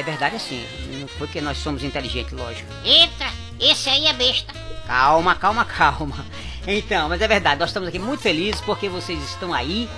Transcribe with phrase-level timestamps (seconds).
[0.00, 0.66] É verdade assim,
[0.98, 2.72] não foi que nós somos inteligentes, lógico.
[2.82, 3.26] Eita,
[3.60, 4.50] esse aí é besta.
[4.86, 6.24] Calma, calma, calma.
[6.66, 9.90] Então, mas é verdade, nós estamos aqui muito felizes porque vocês estão aí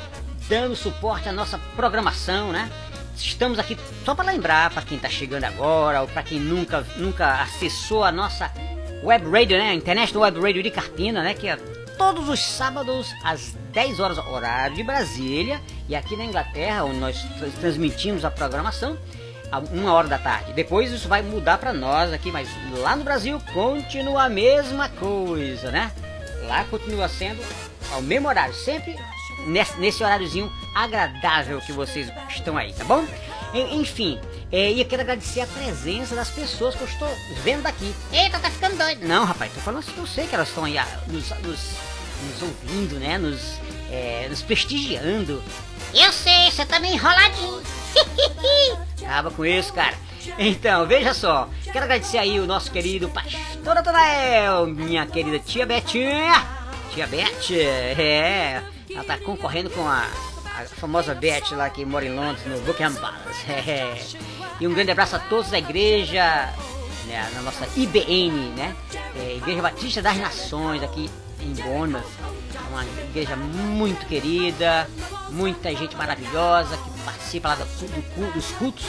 [0.49, 2.69] dando suporte à nossa programação, né?
[3.17, 7.41] Estamos aqui só para lembrar para quem está chegando agora ou para quem nunca, nunca
[7.41, 8.53] acessou a nossa
[9.05, 9.71] web radio, né?
[9.71, 11.33] A Internet Web Radio de Carpina, né?
[11.33, 11.55] Que é
[11.97, 17.25] todos os sábados às 10 horas horário de Brasília e aqui na Inglaterra, onde nós
[17.61, 18.99] transmitimos a programação,
[19.53, 20.55] a uma hora da tarde.
[20.55, 22.49] Depois isso vai mudar para nós aqui, mas
[22.79, 25.93] lá no Brasil continua a mesma coisa, né?
[26.47, 27.41] Lá continua sendo
[27.93, 28.97] ao mesmo horário, sempre
[29.47, 33.05] nesse, nesse horáriozinho agradável que vocês estão aí, tá bom?
[33.55, 34.19] Enfim,
[34.51, 37.09] é, e eu quero agradecer a presença das pessoas que eu estou
[37.45, 37.95] vendo daqui.
[38.11, 39.07] Eita, tá ficando doido.
[39.07, 41.77] Não, rapaz, tô falando assim, eu sei que elas estão aí ah, nos, nos,
[42.23, 43.19] nos ouvindo, né?
[43.19, 43.59] Nos,
[43.91, 45.43] é, nos prestigiando.
[45.95, 47.63] Eu sei, você tá meio enroladinho.
[49.03, 49.95] Acaba com isso, cara.
[50.39, 51.49] Então, veja só.
[51.65, 56.47] Quero agradecer aí o nosso querido pastor Natanael, minha querida tia Betinha.
[56.93, 58.63] Tia Beth, é.
[58.91, 60.07] Ela tá concorrendo com a,
[60.59, 63.23] a famosa Beth lá que mora em Londres, no Buckingham Palace.
[63.49, 63.99] É.
[64.61, 66.53] E um grande abraço a todos da igreja,
[67.07, 68.77] né, na nossa IBN, né?
[69.17, 72.05] É, igreja Batista das Nações, aqui em Bournemouth.
[72.71, 74.89] Uma igreja muito querida,
[75.31, 78.87] muita gente maravilhosa que participa lá do, do, dos cultos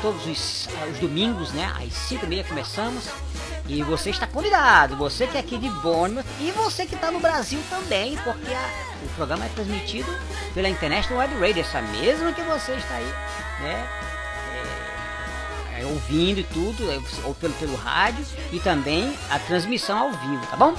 [0.00, 1.72] todos os, os domingos, né?
[1.78, 3.08] Às 5 e meia começamos.
[3.68, 7.20] E você está convidado, você que é aqui de Bournemouth e você que está no
[7.20, 8.70] Brasil também, porque a,
[9.04, 10.12] o programa é transmitido
[10.52, 13.14] pela International Web Radio, essa mesma que você está aí,
[13.60, 13.88] né?
[15.76, 20.10] É, é, ouvindo e tudo, é, ou pelo, pelo rádio e também a transmissão ao
[20.10, 20.74] vivo, tá bom?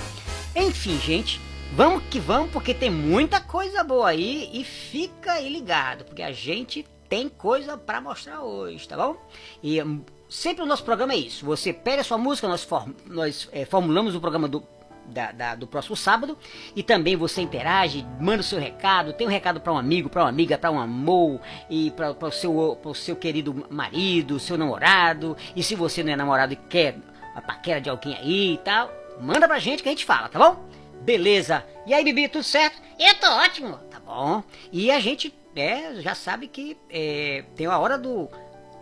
[0.53, 1.41] Enfim, gente,
[1.75, 6.31] vamos que vamos, porque tem muita coisa boa aí e fica aí ligado, porque a
[6.31, 9.17] gente tem coisa para mostrar hoje, tá bom?
[9.61, 11.45] E hum, sempre o nosso programa é isso.
[11.45, 14.63] Você pega a sua música, nós, form, nós é, formulamos o programa do,
[15.07, 16.37] da, da, do próximo sábado
[16.75, 20.23] e também você interage, manda o seu recado, tem um recado para um amigo, para
[20.23, 21.41] uma amiga, para um amor
[21.71, 25.35] e para o seu, seu querido marido, seu namorado.
[25.55, 26.97] E se você não é namorado e quer
[27.35, 30.37] a paquera de alguém aí e tal, manda pra gente que a gente fala, tá
[30.37, 30.72] bom?
[31.03, 31.65] Beleza.
[31.85, 32.81] E aí, Bibi, tudo certo?
[32.99, 33.77] Eu tô ótimo.
[33.91, 34.43] Tá bom.
[34.71, 38.29] E a gente é, já sabe que é, tem a hora do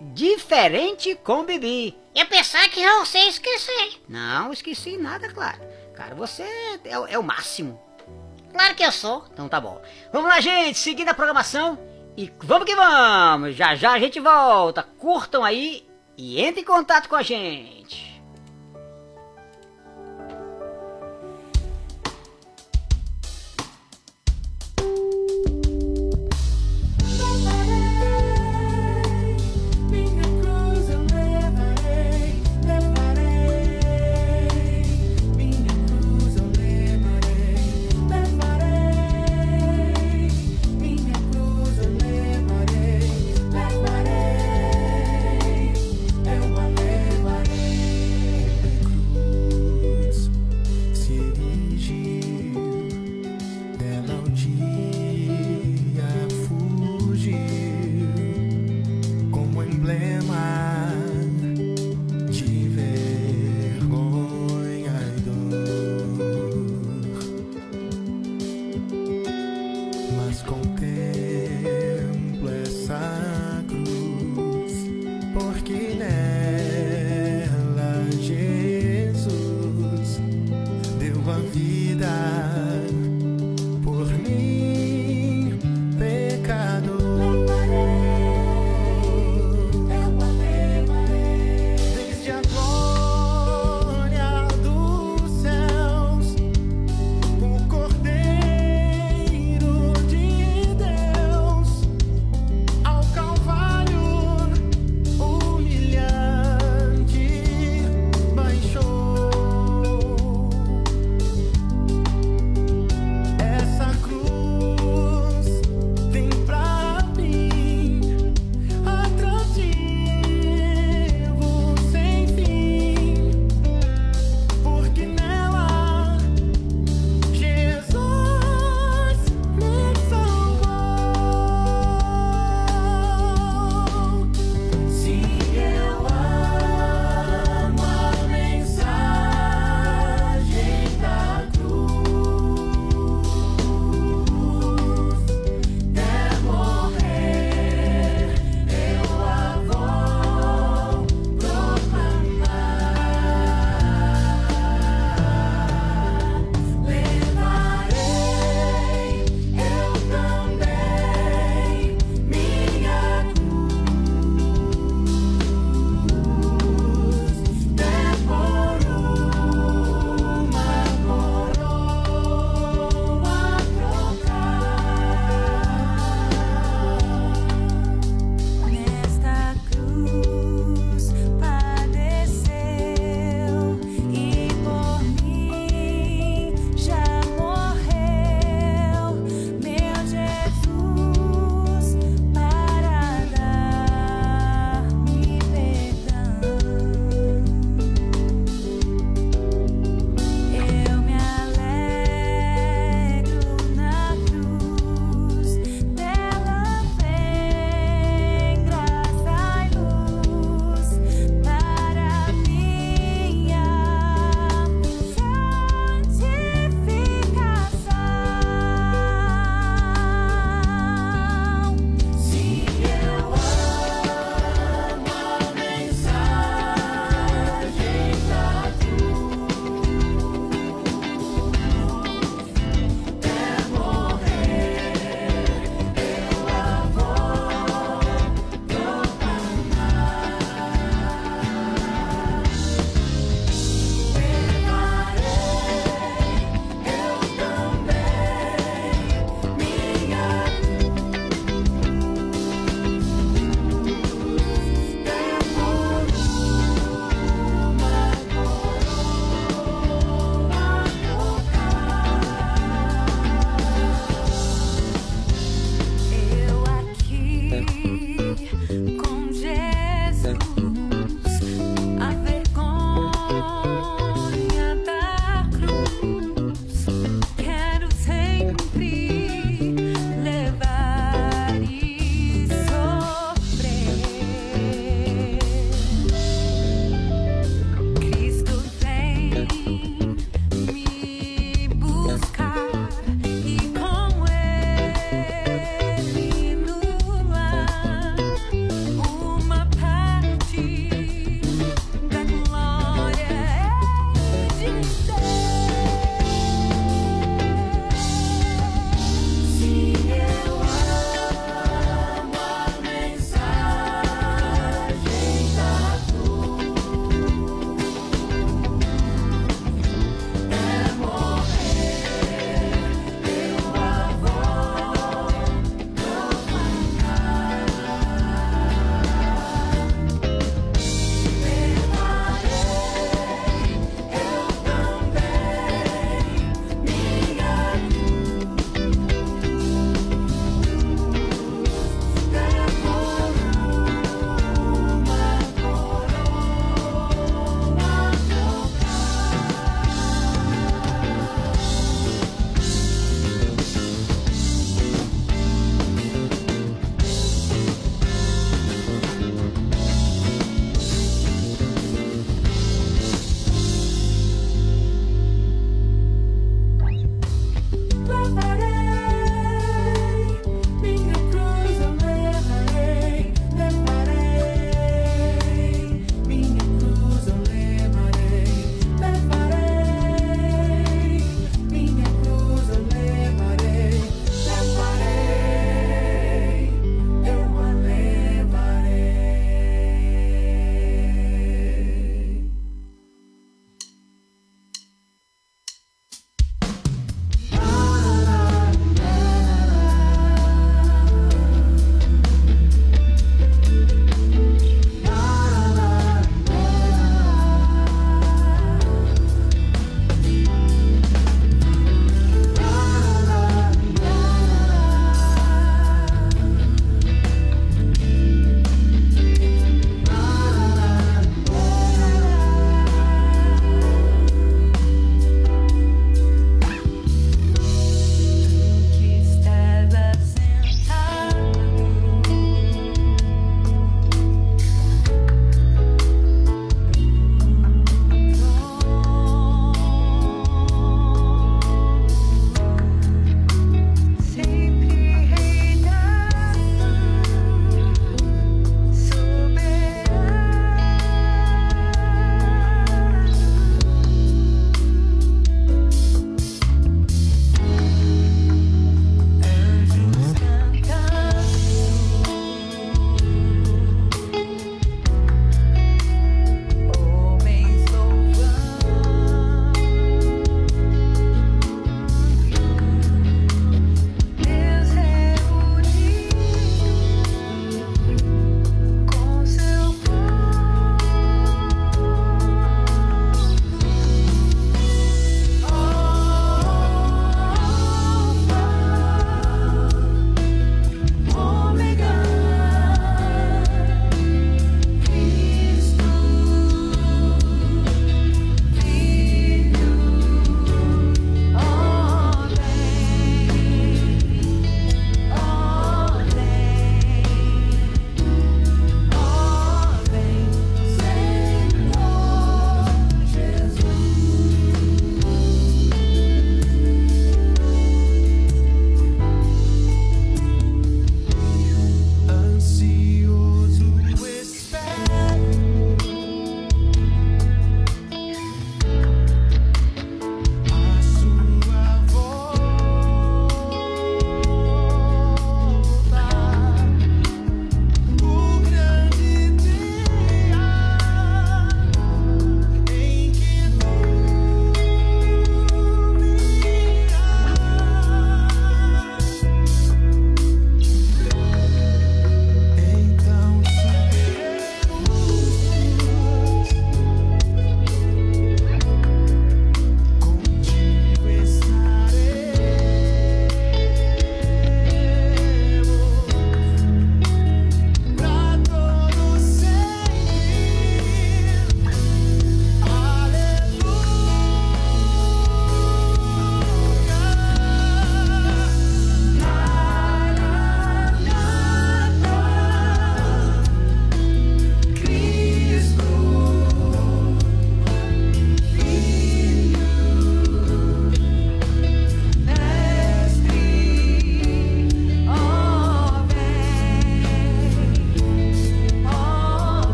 [0.00, 1.96] diferente com Bibi.
[2.14, 4.00] Eu pensava que eu sei esquecer.
[4.08, 5.60] Não, esqueci nada, claro.
[5.94, 6.42] Cara, você
[6.84, 7.80] é, é, o máximo.
[8.52, 9.24] Claro que eu sou.
[9.32, 9.80] Então tá bom.
[10.12, 11.78] Vamos lá, gente, seguindo a programação.
[12.16, 13.56] E vamos que vamos!
[13.56, 14.82] Já já a gente volta.
[14.82, 15.84] Curtam aí
[16.16, 18.13] e entre em contato com a gente.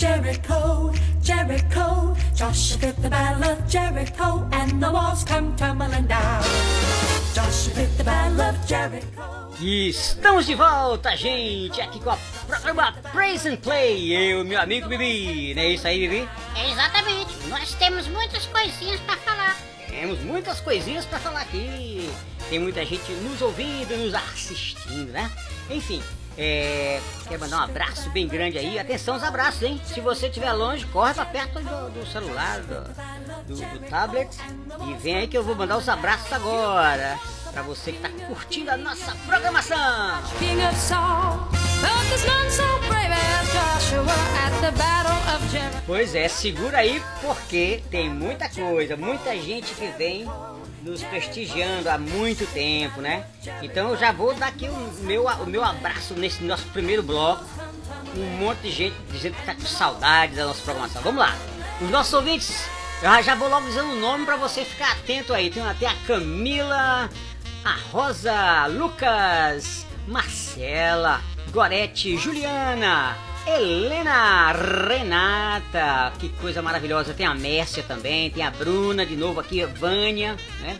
[0.00, 2.16] Jericho, Jericho.
[2.34, 6.42] Joshua fit the battle of Jericho, and the walls come tumbling down.
[7.34, 9.52] Joshua fit the battle of Jericho.
[9.60, 14.10] E estamos de volta, gente, aqui com o programa Praise and Play.
[14.32, 15.52] Eu, meu amigo Bibi.
[15.54, 16.26] Não é isso aí, Bibi?
[16.56, 17.34] É exatamente.
[17.48, 19.54] Nós temos muitas coisinhas pra falar.
[19.86, 22.10] Temos muitas coisinhas pra falar aqui.
[22.48, 25.30] Tem muita gente nos ouvindo, nos assistindo, né?
[25.68, 26.02] Enfim,
[26.42, 28.78] é, quero mandar um abraço bem grande aí.
[28.78, 29.78] Atenção aos abraços, hein?
[29.84, 32.80] Se você estiver longe, corre pra perto do, do celular, do,
[33.46, 34.34] do, do tablet.
[34.88, 37.18] E vem aí que eu vou mandar os abraços agora.
[37.52, 39.76] Pra você que tá curtindo a nossa programação.
[45.86, 50.24] Pois é, segura aí porque tem muita coisa, muita gente que vem
[50.82, 53.26] nos prestigiando há muito tempo, né?
[53.62, 57.44] Então eu já vou dar aqui o meu, o meu abraço nesse nosso primeiro bloco.
[58.16, 61.02] Um monte de gente dizendo que tá com saudade da nossa programação.
[61.02, 61.34] Vamos lá.
[61.80, 62.64] Os nossos ouvintes,
[63.02, 65.50] eu já vou logo dizendo o nome para você ficar atento aí.
[65.50, 67.08] Tem até a Camila,
[67.64, 73.16] a Rosa, Lucas, Marcela, Gorete, Juliana,
[73.52, 77.12] Helena, Renata, que coisa maravilhosa.
[77.12, 80.78] Tem a Mércia também, tem a Bruna de novo aqui, a Vânia, né?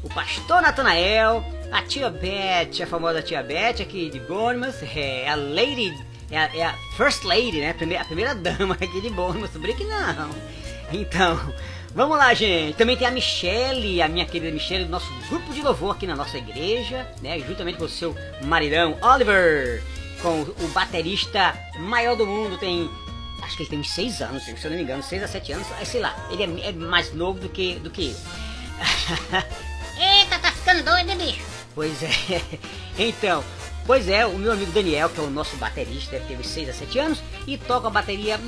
[0.00, 5.34] O pastor Natanael, a tia Beth, a famosa tia Beth aqui de Bournemouth, é a
[5.34, 5.92] Lady,
[6.30, 7.70] é a, é a First Lady, né?
[7.70, 10.30] A primeira, a primeira dama aqui de Bournemouth, brinque não.
[10.92, 11.52] Então,
[11.94, 12.76] vamos lá, gente.
[12.76, 16.14] Também tem a Michelle, a minha querida Michelle, do nosso grupo de louvor aqui na
[16.14, 17.40] nossa igreja, né?
[17.40, 19.82] Juntamente com o seu maridão Oliver,
[20.24, 22.90] com o baterista maior do mundo, tem.
[23.42, 25.52] Acho que ele tem uns 6 anos, se eu não me engano, 6 a 7
[25.52, 28.16] anos, sei lá, ele é, é mais novo do que, do que eu.
[30.00, 31.42] Eita, tá ficando doido, bicho?
[31.74, 32.08] Pois é.
[32.96, 33.44] Então,
[33.86, 36.72] pois é, o meu amigo Daniel, que é o nosso baterista, ele teve 6 a
[36.72, 38.38] 7 anos e toca uma bateria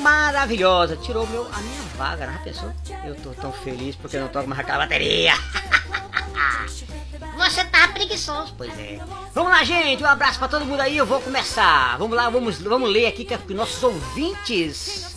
[0.00, 0.96] maravilhosa.
[0.96, 2.40] Tirou meu, a minha vaga, né?
[2.42, 2.72] Pensou?
[3.04, 5.34] Eu tô tão feliz porque eu não toco mais aquela bateria.
[7.36, 8.54] Você tá preguiçoso.
[8.56, 8.98] Pois é.
[9.34, 10.02] Vamos lá, gente.
[10.02, 10.96] Um abraço pra todo mundo aí.
[10.96, 11.96] Eu vou começar.
[11.98, 15.16] Vamos lá, vamos, vamos ler aqui que é nossos ouvintes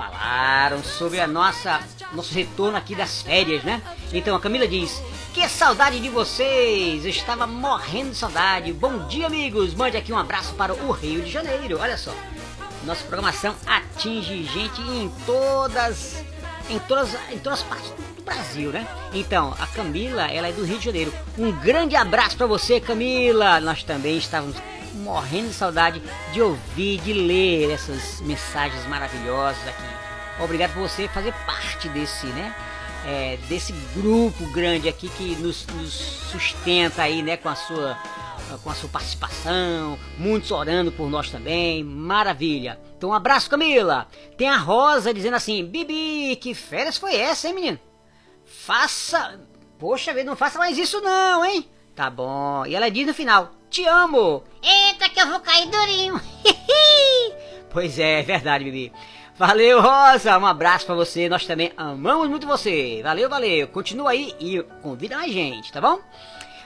[0.00, 1.78] falaram sobre a nossa
[2.14, 3.82] nosso retorno aqui das férias, né?
[4.14, 5.02] Então a Camila diz:
[5.34, 7.04] "Que saudade de vocês!
[7.04, 8.72] Eu estava morrendo de saudade.
[8.72, 9.74] Bom dia, amigos.
[9.74, 11.78] Mande aqui um abraço para o Rio de Janeiro.
[11.78, 12.14] Olha só.
[12.82, 16.24] Nossa programação atinge gente em todas
[16.70, 18.88] em todas em todas as partes do Brasil, né?
[19.12, 21.12] Então, a Camila, ela é do Rio de Janeiro.
[21.36, 23.60] Um grande abraço para você, Camila.
[23.60, 24.56] Nós também estávamos
[24.94, 30.42] morrendo de saudade de ouvir, de ler essas mensagens maravilhosas aqui.
[30.42, 32.54] Obrigado por você fazer parte desse, né?
[33.06, 37.36] É, desse grupo grande aqui que nos, nos sustenta aí, né?
[37.36, 37.98] Com a sua
[38.58, 42.80] com a sua participação, muitos orando por nós também, maravilha.
[42.96, 44.08] Então um abraço, Camila.
[44.36, 47.78] Tem a Rosa dizendo assim, Bibi, que férias foi essa, hein, menino?
[48.44, 49.40] Faça.
[49.78, 51.68] Poxa vida, não faça mais isso não, hein?
[51.94, 52.66] Tá bom.
[52.66, 54.42] E ela diz no final: Te amo.
[54.60, 56.20] Eita, que eu vou cair durinho.
[57.72, 58.92] Pois é, é verdade, Bibi.
[59.36, 60.36] Valeu, Rosa.
[60.36, 61.28] Um abraço pra você.
[61.28, 63.00] Nós também amamos muito você.
[63.00, 63.68] Valeu, valeu.
[63.68, 66.00] Continua aí e convida mais gente, tá bom?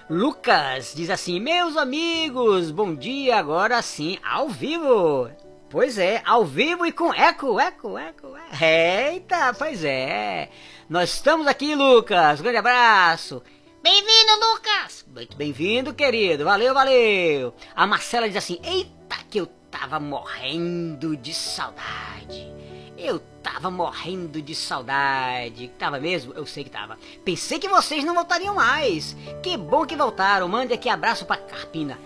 [0.08, 3.36] Lucas diz assim: Meus amigos, bom dia.
[3.36, 5.30] Agora sim, ao vivo.
[5.68, 8.34] Pois é, ao vivo e com eco, eco, eco.
[8.34, 8.64] eco.
[8.64, 10.48] Eita, pois é.
[10.88, 12.40] Nós estamos aqui, Lucas.
[12.40, 13.42] Grande abraço.
[13.84, 15.04] Bem-vindo, Lucas.
[15.14, 16.42] Muito bem-vindo, querido.
[16.42, 17.54] Valeu, valeu.
[17.76, 22.50] A Marcela diz assim: Eita, que eu tava morrendo de saudade.
[22.96, 25.68] Eu tava morrendo de saudade.
[25.78, 26.32] Tava mesmo?
[26.32, 26.98] Eu sei que tava.
[27.26, 29.14] Pensei que vocês não voltariam mais.
[29.42, 30.48] Que bom que voltaram.
[30.48, 31.98] Mande aqui abraço pra Carpina.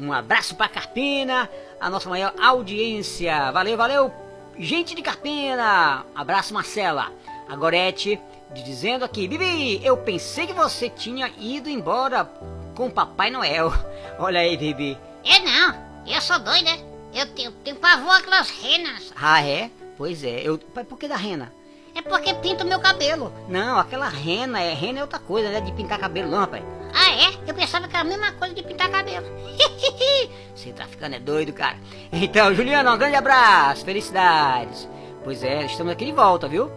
[0.00, 3.52] Um abraço pra Carpina, a nossa maior audiência.
[3.52, 4.10] Valeu, valeu,
[4.58, 6.06] gente de Carpina.
[6.14, 7.12] Abraço, Marcela.
[7.46, 8.18] A Gorete
[8.54, 12.24] dizendo aqui: Bibi, eu pensei que você tinha ido embora
[12.74, 13.72] com o Papai Noel.
[14.18, 14.98] Olha aí, Bibi.
[15.24, 15.74] Eu não,
[16.06, 16.70] eu sou doida.
[17.14, 19.12] Eu tenho, tenho pavor aquelas renas.
[19.16, 19.70] Ah, é?
[19.96, 20.58] Pois é, eu.
[20.58, 21.52] Por que da rena?
[21.94, 23.32] É porque pinta o meu cabelo.
[23.48, 25.62] Não, aquela rena é rena é outra coisa, né?
[25.62, 26.62] De pintar cabelo, não, rapaz.
[26.94, 27.50] Ah, é?
[27.50, 29.26] Eu pensava que era a mesma coisa de pintar cabelo.
[30.54, 31.78] Você tá ficando é doido, cara.
[32.12, 34.86] Então, Juliana, um grande abraço, felicidades.
[35.24, 36.70] Pois é, estamos aqui de volta, viu?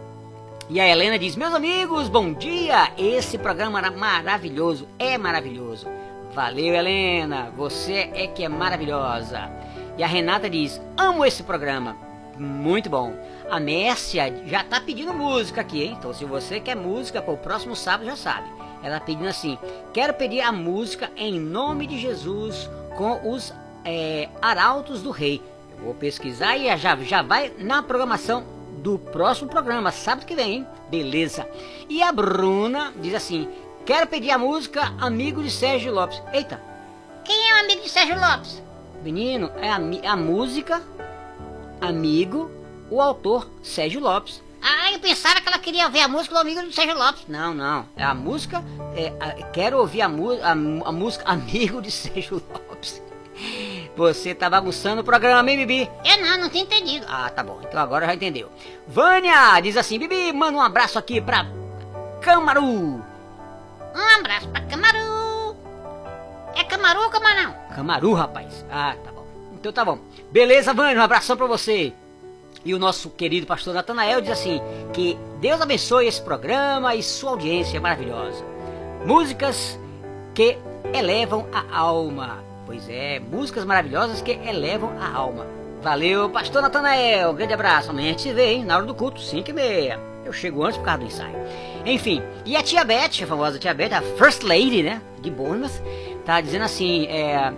[0.70, 2.92] E a Helena diz: Meus amigos, bom dia!
[2.96, 5.88] Esse programa era maravilhoso, é maravilhoso.
[6.32, 9.50] Valeu, Helena, você é que é maravilhosa.
[9.98, 11.96] E a Renata diz: Amo esse programa,
[12.38, 13.12] muito bom.
[13.50, 15.96] A Mércia já tá pedindo música aqui, hein?
[15.98, 18.48] Então, se você quer música para o próximo sábado, já sabe.
[18.80, 19.58] Ela tá pedindo assim:
[19.92, 23.52] Quero pedir a música em nome de Jesus com os
[23.84, 25.42] é, Arautos do Rei.
[25.76, 30.52] Eu vou pesquisar e já, já vai na programação do próximo programa, sábado que vem,
[30.54, 30.66] hein?
[30.90, 31.48] Beleza.
[31.88, 33.48] E a Bruna diz assim:
[33.86, 36.20] Quero pedir a música Amigo de Sérgio Lopes.
[36.32, 36.60] Eita,
[37.24, 38.62] Quem é o amigo de Sérgio Lopes?
[39.02, 40.82] menino, é a, a música
[41.80, 42.50] Amigo,
[42.90, 44.42] o autor Sérgio Lopes.
[44.62, 47.24] Ah, eu pensava que ela queria ver a música do amigo de Sérgio Lopes.
[47.26, 47.86] Não, não.
[47.96, 48.62] É a música.
[48.94, 53.00] é, a- quero ouvir a, mu- a, a música Amigo de Sérgio Lopes.
[53.96, 55.90] Você tá bagunçando o programa, hein, Bibi?
[56.04, 57.06] Eu não, não tinha entendido.
[57.08, 57.60] Ah, tá bom.
[57.62, 58.50] Então agora já entendeu.
[58.86, 61.46] Vânia diz assim: Bibi, manda um abraço aqui pra
[62.20, 62.62] Camaru.
[62.62, 65.56] Um abraço pra Camaru.
[66.54, 67.54] É Camaru ou Camarão?
[67.74, 68.64] Camaru, rapaz.
[68.70, 69.26] Ah, tá bom.
[69.54, 69.98] Então tá bom.
[70.30, 71.92] Beleza, Vânia, um abração pra você.
[72.64, 74.60] E o nosso querido pastor Natanael diz assim:
[74.92, 78.44] que Deus abençoe esse programa e sua audiência maravilhosa.
[79.04, 79.78] Músicas
[80.34, 80.58] que
[80.92, 82.49] elevam a alma.
[82.70, 85.44] Pois é, músicas maravilhosas que elevam a alma.
[85.82, 87.34] Valeu, pastor Natanael.
[87.34, 87.90] Grande abraço.
[87.90, 88.64] Amanhã a gente se vê, hein?
[88.64, 89.98] Na hora do culto, 5 e meia.
[90.24, 91.34] Eu chego antes por causa do ensaio.
[91.84, 95.02] Enfim, e a tia Beth, a famosa tia Beth, a First Lady, né?
[95.20, 95.82] De Bournemouth,
[96.24, 97.52] tá dizendo assim: é.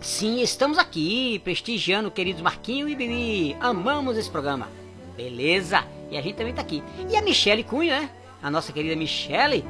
[0.00, 3.56] Sim, estamos aqui prestigiando queridos Marquinho e Bibi.
[3.58, 4.68] Amamos esse programa.
[5.16, 5.82] Beleza?
[6.12, 6.80] E a gente também tá aqui.
[7.10, 8.10] E a Michele Cunha, né?
[8.40, 9.64] A nossa querida Michele,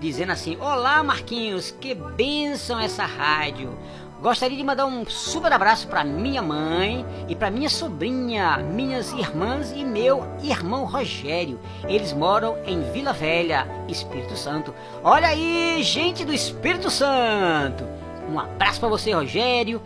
[0.00, 3.76] dizendo assim: Olá, Marquinhos, que bênção essa rádio.
[4.24, 9.70] Gostaria de mandar um super abraço para minha mãe e para minha sobrinha, minhas irmãs
[9.76, 11.60] e meu irmão Rogério.
[11.86, 14.74] Eles moram em Vila Velha, Espírito Santo.
[15.02, 17.84] Olha aí, gente do Espírito Santo.
[18.26, 19.82] Um abraço para você, Rogério.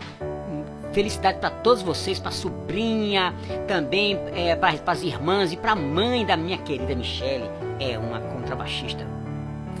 [0.93, 3.35] Felicidade para todos vocês, para sobrinha,
[3.67, 7.43] também é, para as irmãs e para a mãe da minha querida Michele.
[7.77, 9.05] É uma contrabaixista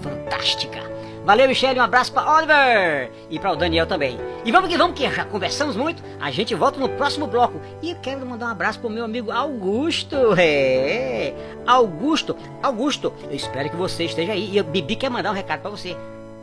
[0.01, 0.98] fantástica.
[1.29, 4.17] Valeu, Michele, um abraço para Oliver e para o Daniel também.
[4.43, 6.01] E vamos que vamos, que já conversamos muito.
[6.19, 7.61] A gente volta no próximo bloco.
[7.83, 10.15] E eu quero mandar um abraço pro meu amigo Augusto.
[10.35, 11.31] É,
[11.67, 14.53] Augusto, Augusto, eu espero que você esteja aí.
[14.53, 15.95] E a Bibi quer mandar um recado para você.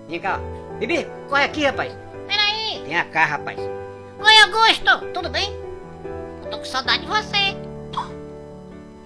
[0.08, 0.38] Vem cá,
[0.78, 1.92] Bibi, corre aqui, rapaz.
[2.28, 2.80] Peraí.
[2.86, 3.58] Vem cá, rapaz.
[3.58, 5.12] Oi, Augusto.
[5.12, 5.52] Tudo bem?
[6.44, 7.56] Eu tô com saudade de você.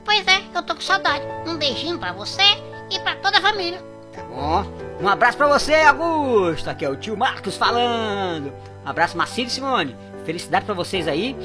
[0.05, 1.25] Pois é, eu tô com saudade.
[1.47, 2.43] Um beijinho pra você
[2.91, 3.90] e pra toda a família.
[4.13, 4.65] Tá bom?
[5.01, 6.69] Um abraço pra você, Augusto.
[6.69, 8.53] Aqui é o tio Marcos falando.
[8.85, 9.97] Um abraço, Marcílio e Simone.
[10.25, 11.37] Felicidade pra vocês aí.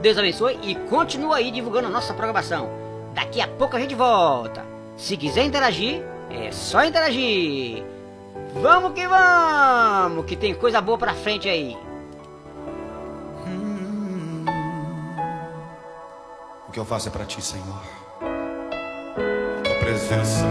[0.00, 2.68] Deus abençoe e continua aí divulgando a nossa programação.
[3.14, 4.64] Daqui a pouco a gente volta.
[4.96, 7.84] Se quiser interagir, é só interagir.
[8.54, 11.76] Vamos que vamos, que tem coisa boa pra frente aí.
[16.68, 17.82] O que eu faço é para ti, Senhor.
[19.62, 20.44] Tua presença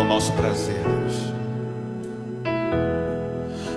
[0.00, 0.80] é o nosso prazer.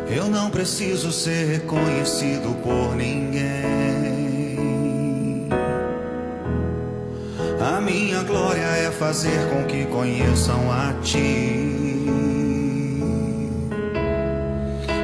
[0.10, 3.44] Eu não preciso ser reconhecido por ninguém.
[7.60, 11.60] A minha glória é fazer com que conheçam a ti.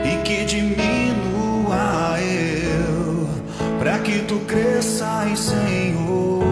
[0.05, 3.27] E que diminua eu,
[3.79, 6.43] para que tu cresças, Senhor,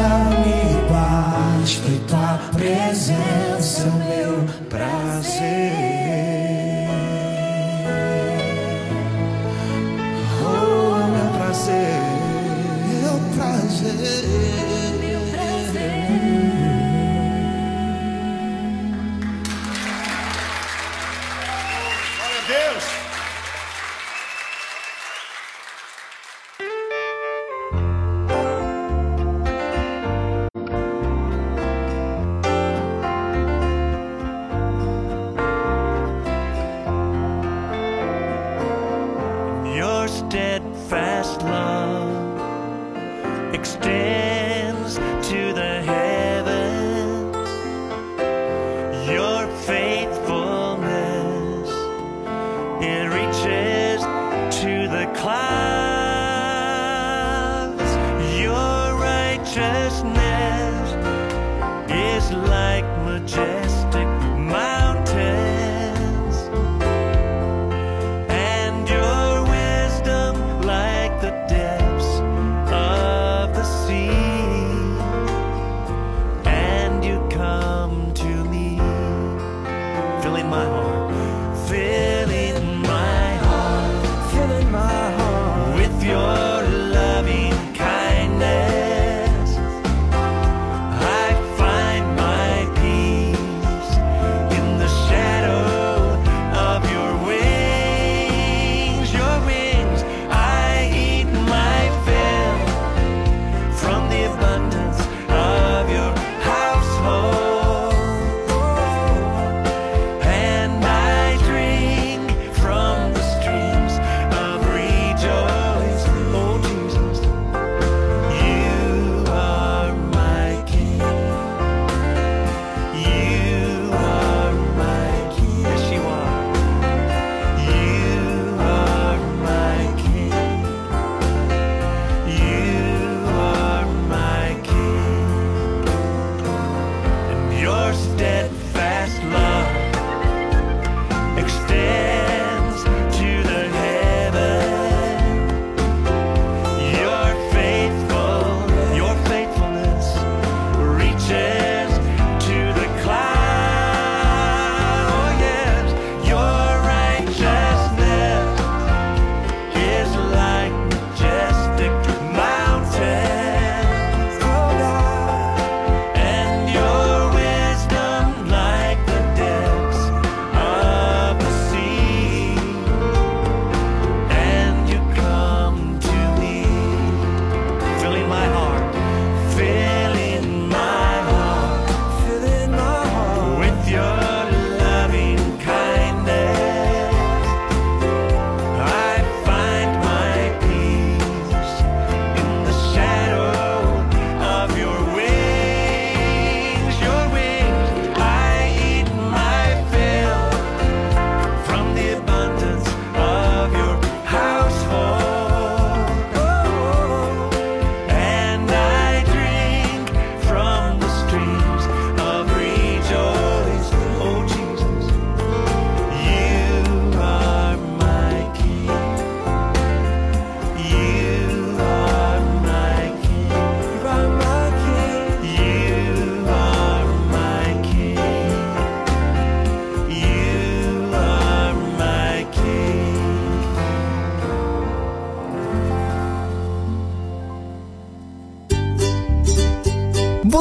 [0.00, 6.39] graça me basta e tua presença é o meu prazer.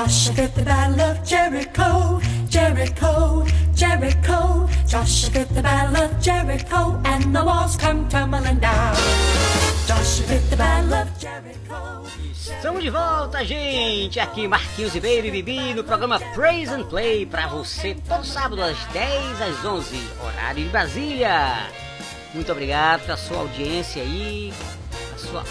[0.00, 3.44] Joshua fit the battle of Jericho, Jericho,
[3.74, 4.66] Jericho.
[4.86, 8.96] Joshua fit the battle of Jericho, and the walls come tumbling down.
[9.86, 12.02] Joshua fit the battle of Jericho.
[12.32, 14.18] Estamos de volta, gente!
[14.18, 19.42] Aqui Marquinhos e Bibi no programa Praise and Play pra você todo sábado das 10
[19.42, 21.68] às 11, horário de Brasília.
[22.32, 24.50] Muito obrigado pela sua audiência aí,
[25.14, 25.44] a sua,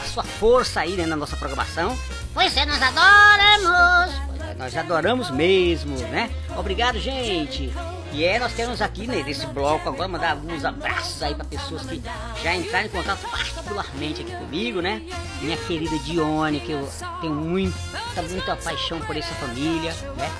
[0.00, 1.98] a sua força aí né, na nossa programação.
[2.38, 4.14] Pois é, nós adoramos.
[4.56, 6.30] Nós adoramos mesmo, né?
[6.56, 7.72] Obrigado, gente.
[8.12, 11.82] E é, nós temos aqui né, nesse bloco agora mandar alguns abraços aí para pessoas
[11.82, 12.00] que
[12.40, 15.02] já entraram em contato particularmente aqui comigo, né?
[15.42, 16.88] Minha querida Dione, que eu
[17.20, 20.30] tenho muita, muita paixão por essa família, né?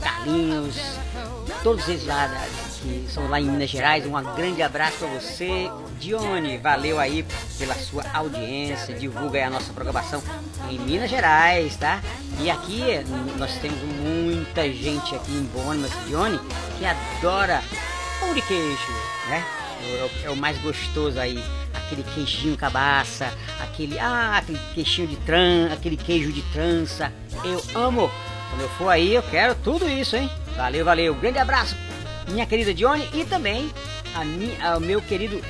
[0.00, 0.76] Carlinhos,
[1.62, 2.46] todos eles lá da-
[2.80, 5.70] que são lá em Minas Gerais, um grande abraço para você.
[5.98, 7.24] Dione, valeu aí
[7.58, 10.22] pela sua audiência, divulga aí a nossa programação
[10.70, 12.00] em Minas Gerais, tá?
[12.40, 12.84] E aqui
[13.36, 16.40] nós temos muita gente aqui em Bônus, Dione,
[16.78, 17.62] que adora
[18.18, 18.92] pão de queijo,
[19.28, 19.44] né?
[19.82, 21.42] É o, é o mais gostoso aí,
[21.74, 23.30] aquele queijinho cabaça,
[23.62, 27.12] aquele, ah, aquele queixinho de tran, aquele queijo de trança.
[27.44, 28.10] Eu amo.
[28.50, 30.30] Quando eu for aí, eu quero tudo isso, hein?
[30.56, 31.14] Valeu, valeu.
[31.14, 31.76] Grande abraço,
[32.28, 33.70] minha querida Dione e também
[34.14, 35.40] a mi, ao meu querido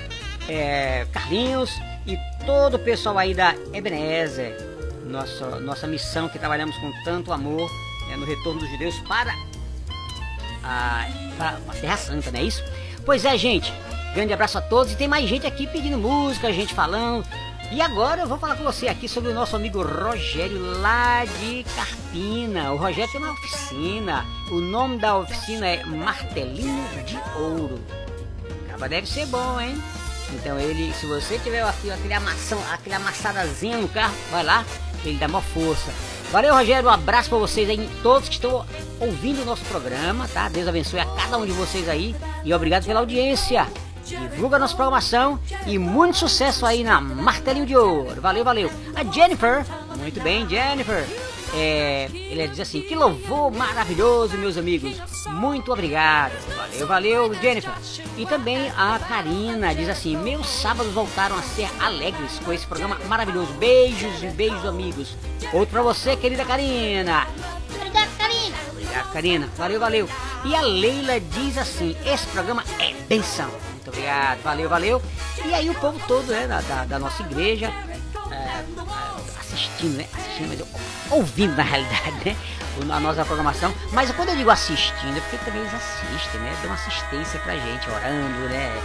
[0.49, 1.71] é, Carlinhos
[2.07, 4.57] e todo o pessoal aí da Ebenezer,
[5.07, 7.69] nossa, nossa missão que trabalhamos com tanto amor
[8.09, 9.35] né, no retorno dos judeus para
[10.63, 12.63] a, para a Terra Santa, não é isso?
[13.05, 13.73] Pois é, gente.
[14.15, 14.93] Grande abraço a todos.
[14.93, 17.25] E tem mais gente aqui pedindo música, gente falando.
[17.73, 21.65] E agora eu vou falar com você aqui sobre o nosso amigo Rogério lá de
[21.77, 22.73] Carpina.
[22.73, 24.27] O Rogério tem uma oficina.
[24.51, 27.81] O nome da oficina é Martelinho de Ouro.
[28.67, 29.81] Acaba deve ser bom, hein?
[30.33, 34.65] Então ele, se você tiver aqui aquele amassão, aquele amassadazinho no carro, vai lá,
[35.05, 35.93] ele dá uma força.
[36.33, 38.67] Valeu, Rogério, um abraço pra vocês aí, todos que estão
[38.99, 40.49] ouvindo o nosso programa, tá?
[40.49, 43.69] Deus abençoe a cada um de vocês aí e obrigado pela audiência.
[44.17, 48.21] Divulga nossa programação e muito sucesso aí na Martelinho de Ouro.
[48.21, 48.71] Valeu, valeu.
[48.95, 49.65] A Jennifer,
[49.99, 51.07] muito bem, Jennifer.
[51.53, 55.01] É, ele diz assim: Que louvor maravilhoso, meus amigos.
[55.29, 56.33] Muito obrigado.
[56.57, 57.73] Valeu, valeu, Jennifer.
[58.17, 62.99] E também a Karina diz assim: Meus sábados voltaram a ser alegres com esse programa
[63.09, 63.53] maravilhoso.
[63.55, 65.17] Beijos e beijos, amigos.
[65.53, 67.27] Outro pra você, querida Karina.
[67.75, 68.57] Obrigado, Karina.
[68.71, 69.49] Obrigado, Karina.
[69.57, 70.09] Valeu, valeu.
[70.45, 73.51] E a Leila diz assim: Esse programa é benção.
[73.91, 75.03] Muito obrigado, valeu, valeu.
[75.45, 77.73] E aí o povo todo, né, da, da, nossa igreja,
[78.31, 78.65] é,
[79.41, 80.07] assistindo, né?
[80.17, 80.69] Assistindo, mas eu,
[81.11, 82.37] ouvindo na realidade, né?
[82.89, 83.75] A nossa programação.
[83.93, 86.57] Mas quando eu digo assistindo, é porque também eles assistem, né?
[86.63, 88.81] Dão assistência pra gente, orando, né?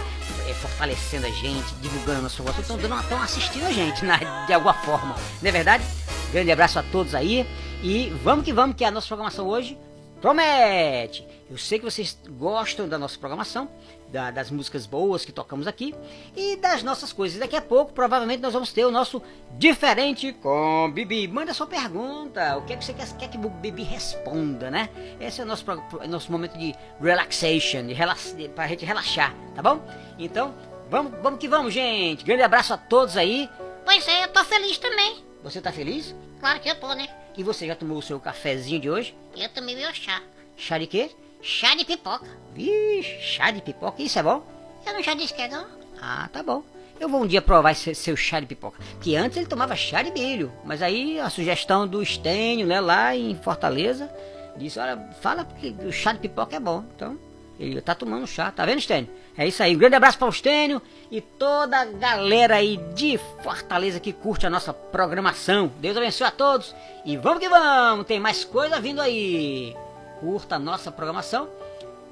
[0.48, 2.42] É, fortalecendo a gente, divulgando a nossa.
[2.60, 4.18] Estão, estão assistindo a gente, né?
[4.46, 5.14] de alguma forma.
[5.40, 5.84] Não é verdade?
[6.32, 7.46] Grande abraço a todos aí.
[7.80, 9.78] E vamos que vamos, que a nossa programação hoje
[10.20, 11.24] promete.
[11.48, 13.68] Eu sei que vocês gostam da nossa programação,
[14.10, 15.94] da- das músicas boas que tocamos aqui
[16.36, 17.38] e das nossas coisas.
[17.38, 19.22] Daqui a pouco, provavelmente, nós vamos ter o nosso
[19.58, 21.26] Diferente com Bibi.
[21.28, 22.56] Manda sua pergunta.
[22.58, 24.88] O que é que você quer, quer que o Bibi responda, né?
[25.20, 29.34] Esse é o nosso, pro- nosso momento de relaxation, de relax, de, pra gente relaxar,
[29.54, 29.80] tá bom?
[30.18, 30.54] Então,
[30.90, 32.24] vamos, vamos que vamos, gente.
[32.24, 33.48] Grande abraço a todos aí.
[33.84, 35.24] Pois é, eu tô feliz também.
[35.42, 36.14] Você tá feliz?
[36.40, 37.08] Claro que eu tô, né?
[37.36, 39.16] E você já tomou o seu cafezinho de hoje?
[39.36, 40.22] Eu tomei meu chá.
[40.56, 41.10] Chá de quê?
[41.40, 42.26] Chá de pipoca.
[42.54, 44.44] Vixe, chá de pipoca, isso é bom?
[44.86, 45.66] Eu não já disse que é não?
[46.00, 46.62] Ah, tá bom.
[46.98, 48.82] Eu vou um dia provar esse seu chá de pipoca.
[48.92, 50.50] Porque antes ele tomava chá de milho.
[50.64, 54.10] Mas aí a sugestão do Estênio, né, lá em Fortaleza,
[54.56, 56.84] disse, olha, fala porque o chá de pipoca é bom.
[56.94, 57.18] Então,
[57.60, 58.50] ele tá tomando chá.
[58.50, 59.10] Tá vendo, Estênio?
[59.36, 59.76] É isso aí.
[59.76, 60.80] Um grande abraço para o Estênio
[61.10, 65.70] e toda a galera aí de Fortaleza que curte a nossa programação.
[65.78, 66.74] Deus abençoe a todos.
[67.04, 68.06] E vamos que vamos.
[68.06, 69.76] Tem mais coisa vindo aí.
[70.20, 71.48] Curta a nossa programação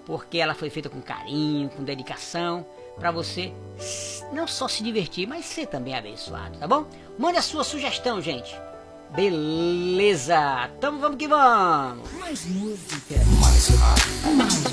[0.06, 2.64] porque ela foi feita com carinho, com dedicação,
[2.98, 3.52] para você
[4.32, 6.86] não só se divertir, mas ser também abençoado, tá bom?
[7.18, 8.54] Mande a sua sugestão, gente.
[9.10, 12.10] Beleza, tamo vamos que vamos.
[12.12, 14.64] Mais música, mais rádio, mais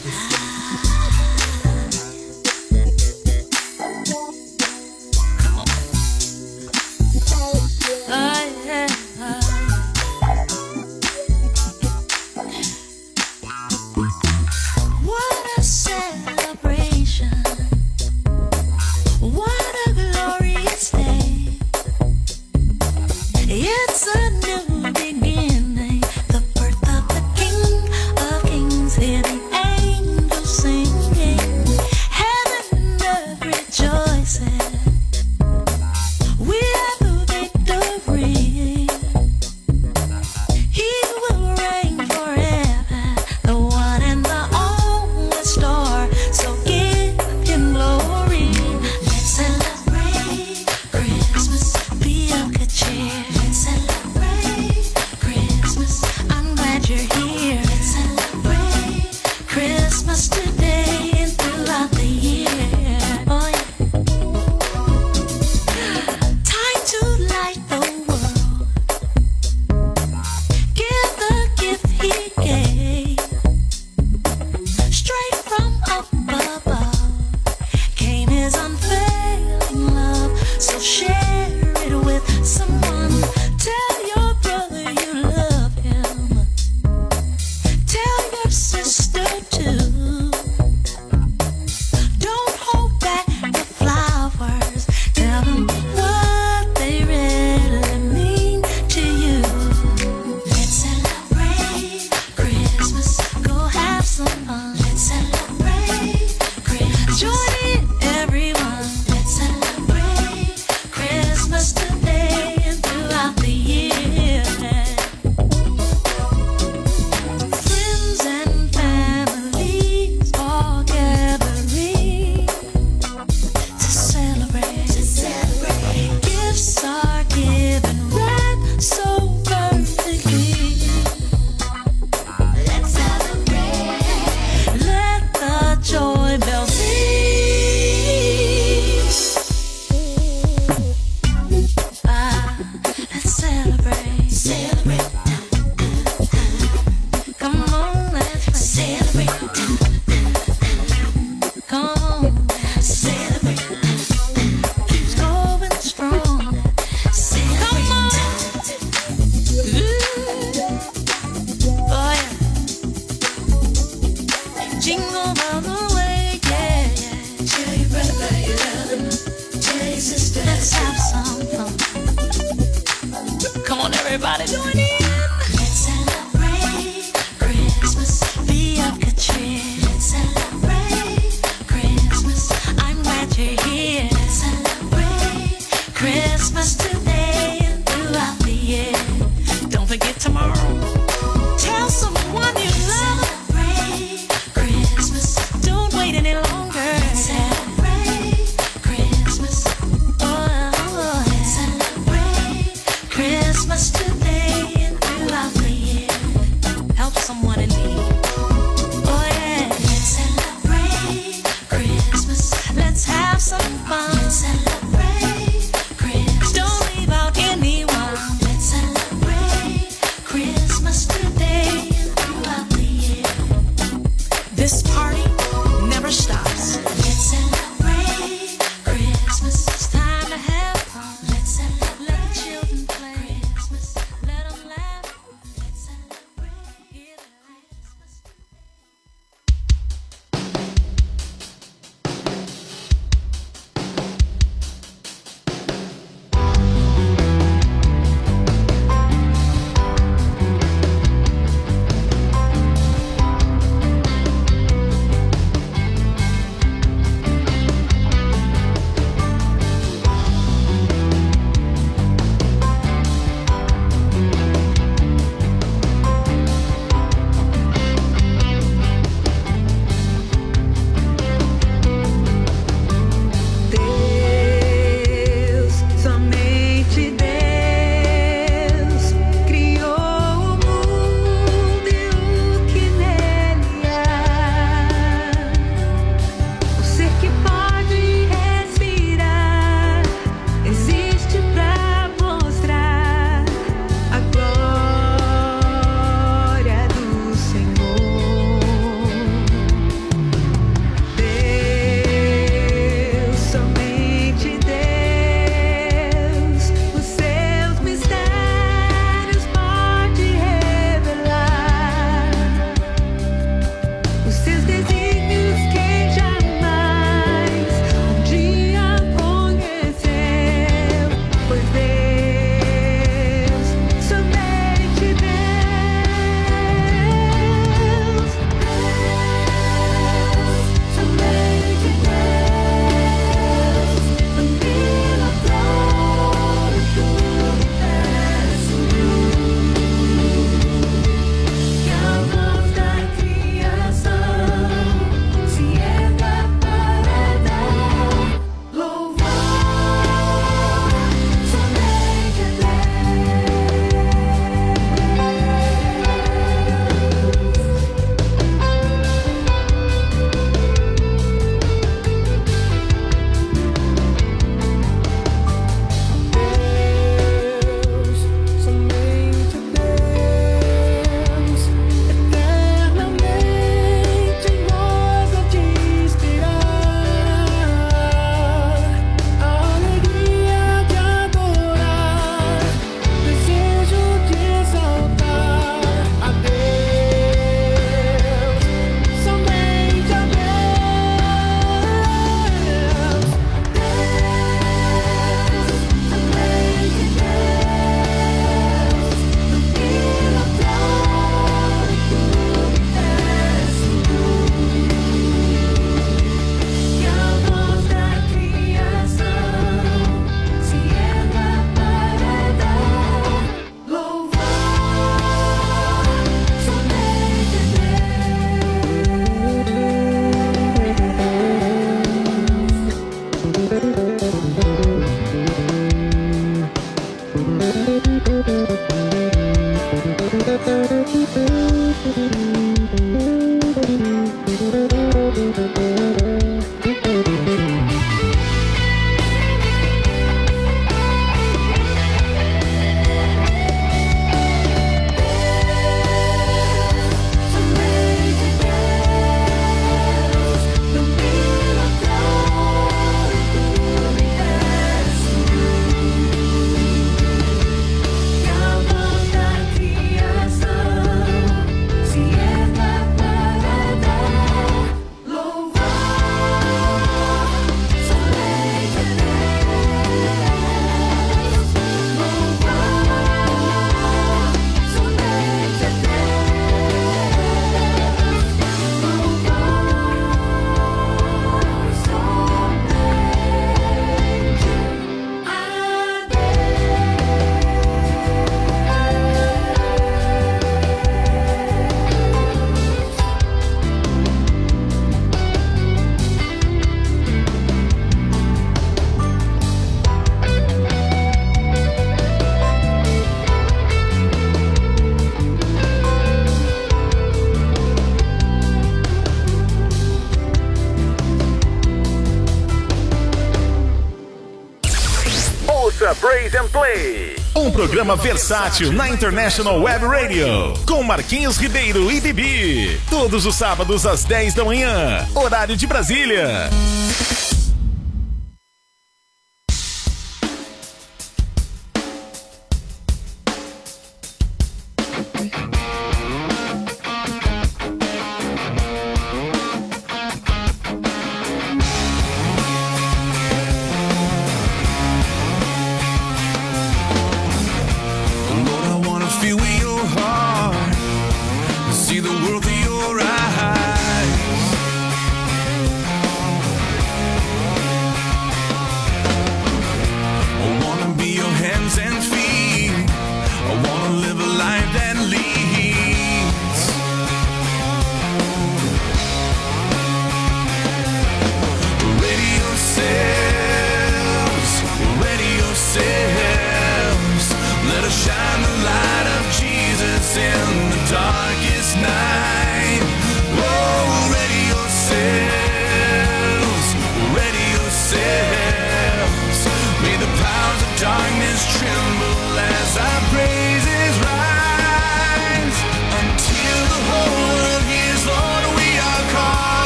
[518.11, 522.99] programa versátil na International Web Radio, com Marquinhos Ribeiro e Bibi.
[523.09, 526.69] Todos os sábados às 10 da manhã, horário de Brasília.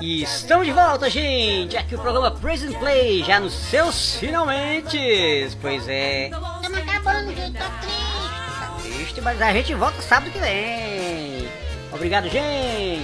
[0.00, 1.76] E estamos de volta, gente!
[1.76, 4.98] Aqui o programa Praise and Play, já nos seus finalmente!
[5.60, 7.58] Pois é, Estamos acabando, gente.
[7.58, 8.96] Tô triste.
[8.96, 11.48] triste, mas a gente volta sábado que vem!
[11.92, 13.02] Obrigado, gente!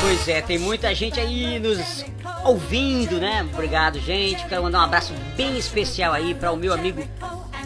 [0.00, 2.04] Pois é, tem muita gente aí nos
[2.44, 3.46] ouvindo, né?
[3.52, 4.46] Obrigado, gente.
[4.46, 7.06] Quero mandar um abraço bem especial aí para o meu amigo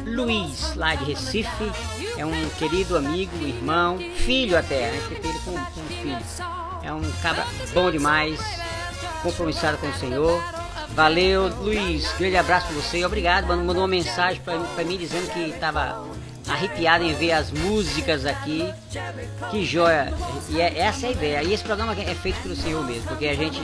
[0.05, 1.71] Luiz, lá de Recife.
[2.17, 5.01] É um querido amigo, irmão, filho até, né?
[5.09, 6.19] Porque ele com, com filho.
[6.83, 8.41] É um cabra bom demais,
[9.23, 10.43] compromissado com o Senhor.
[10.91, 12.13] Valeu, Luiz.
[12.19, 13.05] Grande abraço pra você.
[13.05, 13.47] Obrigado.
[13.47, 16.07] Mandou uma mensagem pra mim dizendo que estava
[16.49, 18.73] arrepiado em ver as músicas aqui.
[19.51, 20.13] Que joia!
[20.51, 21.43] E é, essa é a ideia.
[21.43, 23.61] E esse programa é feito pelo Senhor mesmo, porque a gente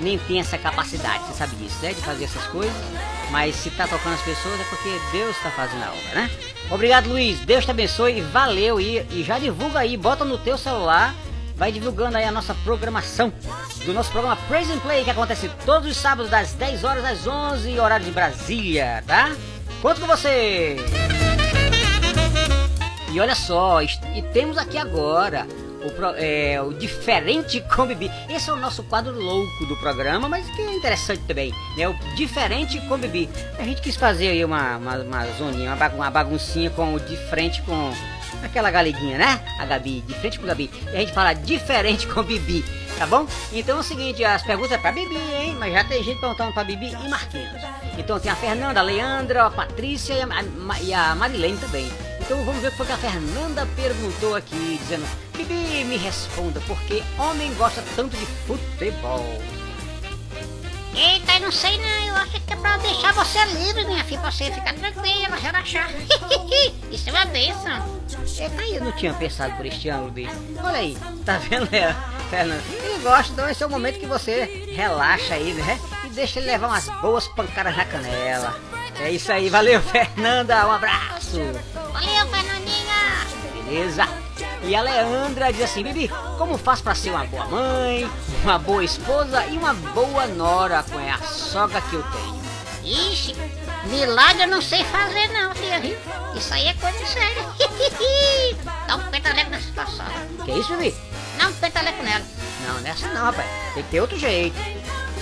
[0.00, 1.92] nem tem essa capacidade, você sabe disso, né?
[1.92, 2.76] De fazer essas coisas.
[3.30, 6.30] Mas se tá tocando as pessoas é porque Deus tá fazendo a obra, né?
[6.70, 7.40] Obrigado, Luiz.
[7.40, 8.80] Deus te abençoe e valeu.
[8.80, 11.14] E, e já divulga aí, bota no teu celular.
[11.56, 13.32] Vai divulgando aí a nossa programação
[13.84, 17.26] do nosso programa Praise and Play, que acontece todos os sábados das 10 horas às
[17.26, 19.34] 11, horário de Brasília, tá?
[19.82, 20.76] Conto com você!
[23.10, 25.46] E olha só, e temos aqui agora
[25.84, 28.10] o, pro- é, o Diferente com Bibi.
[28.28, 31.88] Esse é o nosso quadro louco do programa, mas que é interessante também, né?
[31.88, 33.28] O Diferente com Bibi.
[33.58, 37.00] A gente quis fazer aí uma, uma, uma zoninha, uma, bagun- uma baguncinha com o
[37.00, 37.92] de frente com
[38.42, 39.40] aquela galeguinha, né?
[39.58, 40.70] A Gabi, de frente com a Gabi.
[40.92, 42.64] E a gente fala Diferente com Bibi,
[42.96, 43.26] tá bom?
[43.52, 45.56] Então é o seguinte, as perguntas é pra Bibi, hein?
[45.58, 47.60] Mas já tem gente perguntando pra Bibi e Marquinhos.
[47.96, 51.90] Então tem a Fernanda, a Leandra, a Patrícia e a, e a Marilene também.
[52.28, 56.60] Então vamos ver o que foi que a Fernanda perguntou aqui, dizendo: Bibi, me responda,
[56.66, 59.24] por que homem gosta tanto de futebol?
[60.94, 62.06] Eita, eu não sei não.
[62.08, 64.20] Eu acho que é pra deixar você livre, minha filha.
[64.20, 65.88] Pra você ficar tranquila, relaxar.
[66.92, 67.98] Isso é uma bênção.
[68.38, 70.30] Eita, eu não tinha pensado por este ângulo, Bibi.
[70.62, 71.96] Olha aí, tá vendo, né,
[72.28, 72.62] Fernanda?
[72.70, 75.80] Ele gosta, então esse é o momento que você relaxa aí, né?
[76.04, 78.77] E deixa ele levar umas boas pancadas na canela.
[79.00, 81.38] É isso aí, valeu, Fernanda, um abraço.
[81.92, 83.26] Valeu, Fernandinha.
[83.54, 84.08] Beleza?
[84.62, 88.10] E a Leandra diz assim, Bibi, como faço pra ser uma boa mãe,
[88.42, 92.38] uma boa esposa e uma boa nora com a sogra que eu tenho?
[92.84, 93.36] Ixi,
[93.84, 95.80] milagre eu não sei fazer não, filha.
[95.80, 95.96] viu?
[96.34, 97.44] Isso aí é coisa séria.
[98.86, 100.06] Dá um petaleco nessa situação.
[100.44, 100.94] Que isso, Bibi?
[101.38, 102.24] Dá um petaleco nela.
[102.66, 103.48] Não, nessa não, rapaz.
[103.74, 104.56] Tem que ter outro jeito.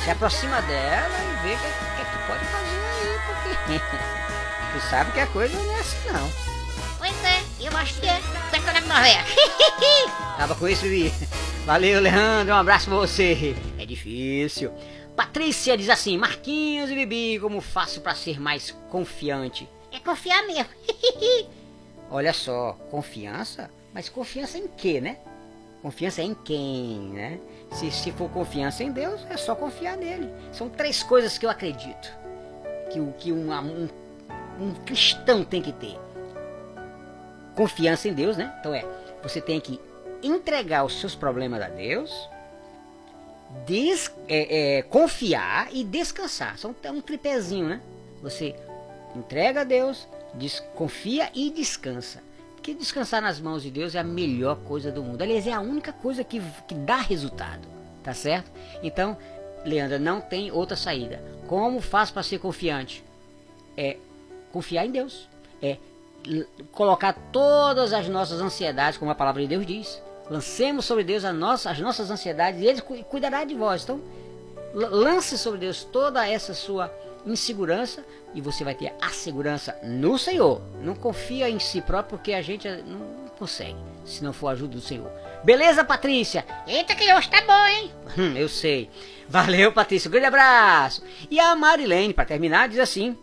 [0.03, 2.86] Se aproxima dela e vê o que, que, que tu pode fazer
[3.27, 3.81] porque
[4.73, 6.57] tu sabe que a coisa não é assim não.
[6.99, 9.25] Pois é, eu acho que é petaleco na véia.
[10.35, 11.12] Acaba com isso, Bibi.
[11.64, 12.55] Valeu, Leandro.
[12.55, 13.55] Um abraço pra você.
[13.79, 14.73] É difícil.
[15.14, 19.69] Patrícia diz assim: Marquinhos e Bibi, como faço pra ser mais confiante?
[19.93, 20.69] É confiar mesmo.
[22.11, 23.71] Olha só, confiança?
[23.93, 25.19] Mas confiança em quê, né?
[25.83, 27.39] Confiança em quem, né?
[27.73, 30.29] Se, se for confiança em Deus, é só confiar nele.
[30.53, 32.26] São três coisas que eu acredito
[32.97, 33.89] que, que um, um,
[34.61, 35.97] um cristão tem que ter.
[37.55, 38.55] Confiança em Deus, né?
[38.61, 38.85] Então é,
[39.23, 39.81] você tem que
[40.23, 42.29] entregar os seus problemas a Deus,
[43.67, 46.59] des, é, é, confiar e descansar.
[46.59, 47.81] São é um tripézinho, né?
[48.23, 48.55] Você
[49.15, 52.23] entrega a Deus, des- confia e descansa.
[52.55, 55.23] Porque descansar nas mãos de Deus é a melhor coisa do mundo.
[55.23, 57.77] Aliás, é a única coisa que, que dá resultado.
[58.03, 58.51] Tá certo?
[58.83, 59.17] Então,
[59.67, 61.23] Leandra, não tem outra saída.
[61.47, 63.05] Como faz para ser confiante?
[63.77, 63.97] É
[64.53, 65.29] confiar em Deus.
[65.62, 65.77] É
[66.73, 70.03] colocar todas as nossas ansiedades, como a palavra de Deus diz.
[70.31, 73.85] Lancemos sobre Deus a nossa- as nossas ansiedades e Ele cu- cuidará de vós.
[73.85, 74.01] Então,
[74.75, 76.93] lance sobre Deus toda essa sua
[77.25, 78.05] insegurança
[78.35, 80.61] e você vai ter a segurança no Senhor.
[80.83, 84.75] Não confia em si próprio porque a gente não consegue, se não for a ajuda
[84.75, 85.11] do Senhor.
[85.45, 86.45] Beleza, Patrícia?
[86.67, 87.91] Eita, que hoje tá bom, hein?
[88.19, 88.91] Hum, eu sei.
[89.29, 90.09] Valeu, Patrícia.
[90.09, 91.03] Um grande abraço.
[91.31, 93.16] E a Marilene, para terminar, diz assim: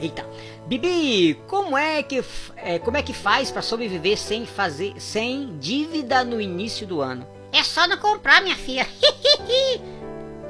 [0.00, 0.26] Eita,
[0.66, 2.22] Bibi, como é que
[2.56, 7.26] é, como é que faz para sobreviver sem fazer sem dívida no início do ano?
[7.52, 8.86] É só não comprar, minha filha.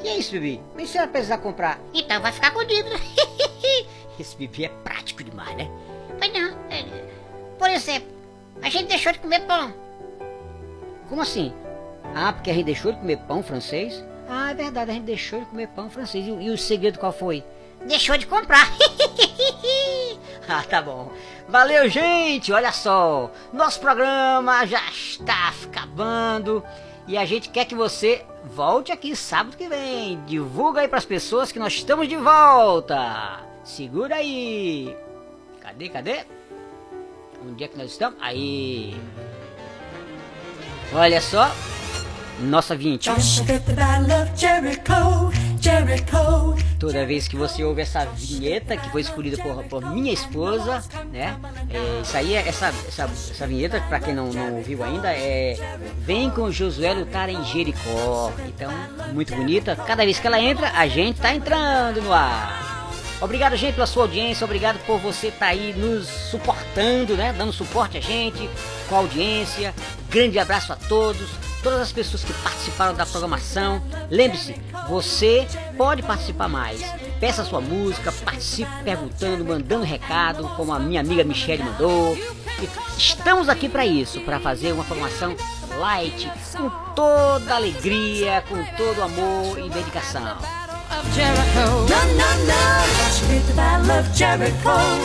[0.03, 0.61] Que é isso, Bibi?
[0.74, 1.78] Mas se ela precisar comprar?
[1.95, 2.97] então vai ficar com dívida.
[4.18, 5.70] Esse Bibi é prático demais, né?
[6.18, 6.51] Pois não.
[6.70, 6.85] é,
[7.57, 8.09] Por exemplo,
[8.61, 9.72] a gente deixou de comer pão.
[11.09, 11.53] Como assim?
[12.16, 14.05] Ah, porque a gente deixou de comer pão francês?
[14.35, 16.26] Ah, é verdade, a gente deixou de comer pão francês.
[16.26, 17.45] E, o- segredo qual foi?
[17.87, 18.66] Deixou de comprar.
[20.49, 21.11] Ah, tá bom.
[21.49, 22.53] Valeu, gente.
[22.53, 26.64] Olha só, nosso programa já está acabando
[27.07, 30.20] e a gente quer que você volte aqui sábado que vem.
[30.26, 33.39] Divulga aí pras pessoas que nós estamos de volta.
[33.62, 34.95] Segura aí.
[35.61, 36.24] Cadê, cadê?
[37.47, 38.18] Onde é que nós estamos?
[38.20, 39.01] Aí.
[40.93, 41.51] Olha só,
[42.43, 43.11] nossa vinheta.
[46.78, 50.82] Toda vez que você ouve essa vinheta que foi escolhida por, por minha esposa,
[51.12, 51.36] né?
[51.70, 55.57] É, isso aí, é- essa, essa, essa vinheta, pra quem não, não ouviu ainda, é
[55.99, 58.32] Vem com Josué lutar em Jericó.
[58.47, 58.70] Então,
[59.12, 59.76] muito bonita.
[59.76, 62.90] Cada vez que ela entra, a gente tá entrando no ar.
[63.20, 64.45] Obrigado, gente, pela sua audiência.
[64.45, 67.32] Obrigado por você estar aí nos suportando, né?
[67.32, 68.51] Dando suporte a gente,
[68.88, 69.72] com a audiência.
[70.11, 71.28] Grande abraço a todos,
[71.63, 73.83] todas as pessoas que participaram da programação.
[74.11, 74.55] Lembre-se,
[74.89, 75.47] você
[75.77, 76.83] pode participar mais.
[77.21, 82.17] Peça sua música, participe perguntando, mandando recado, como a minha amiga Michelle mandou.
[82.99, 85.37] Estamos aqui para isso, para fazer uma programação
[85.79, 90.37] light, com toda alegria, com todo amor e dedicação.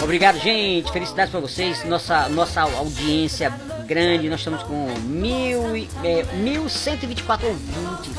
[0.04, 0.92] Obrigado, gente.
[0.92, 1.84] Felicidades para vocês.
[1.86, 3.54] Nossa, nossa audiência
[3.88, 4.30] grande.
[4.30, 8.16] Nós estamos com mil, e- é, 1.124 ouvintes.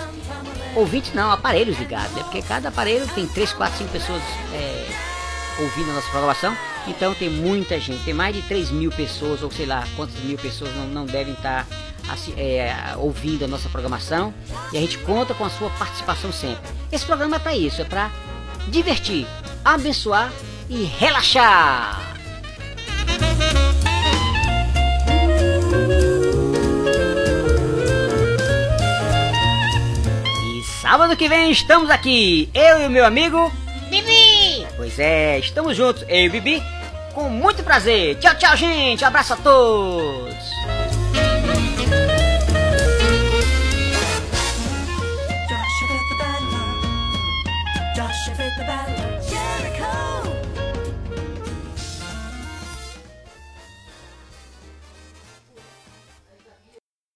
[0.74, 2.16] Ouvintes não, aparelhos ligados.
[2.16, 4.86] É porque cada aparelho tem 3, 4, 5 pessoas é,
[5.60, 6.56] ouvindo a nossa programação.
[6.86, 8.02] Então tem muita gente.
[8.04, 11.34] Tem mais de 3 mil pessoas, ou sei lá quantas mil pessoas não, não devem
[11.34, 11.66] estar
[12.08, 14.32] assi- é, ouvindo a nossa programação.
[14.72, 16.70] E a gente conta com a sua participação sempre.
[16.90, 18.10] Esse programa é para isso, é para
[18.68, 19.26] divertir,
[19.64, 20.30] abençoar
[20.68, 22.17] e relaxar.
[30.90, 33.52] Sábado que vem estamos aqui, eu e o meu amigo.
[33.90, 34.66] Bibi!
[34.74, 36.62] Pois é, estamos juntos, eu e o Bibi,
[37.12, 38.16] com muito prazer.
[38.16, 39.04] Tchau, tchau, gente.
[39.04, 40.77] Abraço a todos.